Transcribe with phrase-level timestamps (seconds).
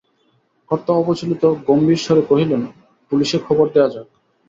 [0.71, 2.61] কর্তা অবিচলিত গম্ভীরস্বরে কহিলেন,
[3.11, 4.07] পুলিসে খবর দেওয়া যাক।